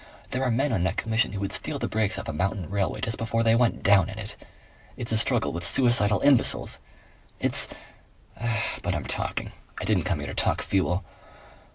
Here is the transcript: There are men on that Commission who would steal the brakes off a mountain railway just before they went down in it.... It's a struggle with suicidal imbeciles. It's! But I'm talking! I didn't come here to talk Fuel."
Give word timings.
There 0.31 0.41
are 0.43 0.49
men 0.49 0.73
on 0.73 0.81
that 0.81 0.97
Commission 0.97 1.33
who 1.33 1.39
would 1.41 1.51
steal 1.53 1.77
the 1.77 1.87
brakes 1.87 2.17
off 2.17 2.27
a 2.27 2.33
mountain 2.33 2.67
railway 2.71 3.01
just 3.01 3.19
before 3.19 3.43
they 3.43 3.53
went 3.53 3.83
down 3.83 4.09
in 4.09 4.17
it.... 4.17 4.35
It's 4.97 5.11
a 5.11 5.17
struggle 5.17 5.53
with 5.53 5.63
suicidal 5.63 6.21
imbeciles. 6.21 6.79
It's! 7.39 7.67
But 8.81 8.95
I'm 8.95 9.05
talking! 9.05 9.51
I 9.79 9.85
didn't 9.85 10.05
come 10.05 10.17
here 10.17 10.27
to 10.29 10.33
talk 10.33 10.63
Fuel." 10.63 11.03